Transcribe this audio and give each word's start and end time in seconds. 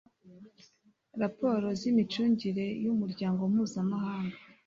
raporo 1.21 1.67
z 1.79 1.81
imicungire 1.91 2.65
y 2.83 2.87
umuryango 2.93 3.41
mpuzamahanga 3.53 4.35